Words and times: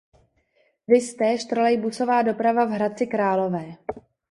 Viz 0.87 1.13
též 1.13 1.45
Trolejbusová 1.45 2.21
doprava 2.21 2.65
v 2.65 2.69
Hradci 2.69 3.07
Králové. 3.07 3.65